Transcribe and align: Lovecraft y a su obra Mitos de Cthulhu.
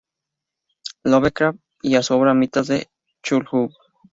Lovecraft 1.03 1.59
y 1.83 1.93
a 1.95 2.01
su 2.01 2.15
obra 2.15 2.33
Mitos 2.33 2.65
de 2.69 2.89
Cthulhu. 3.21 3.69